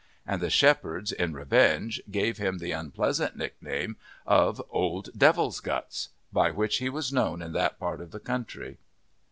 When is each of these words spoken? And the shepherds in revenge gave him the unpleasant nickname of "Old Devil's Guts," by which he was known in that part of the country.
And 0.25 0.41
the 0.41 0.49
shepherds 0.49 1.11
in 1.11 1.33
revenge 1.33 2.01
gave 2.09 2.39
him 2.39 2.57
the 2.57 2.71
unpleasant 2.71 3.37
nickname 3.37 3.97
of 4.25 4.59
"Old 4.71 5.09
Devil's 5.15 5.59
Guts," 5.59 6.09
by 6.33 6.49
which 6.49 6.77
he 6.79 6.89
was 6.89 7.13
known 7.13 7.39
in 7.43 7.53
that 7.53 7.77
part 7.77 8.01
of 8.01 8.09
the 8.09 8.19
country. 8.19 8.79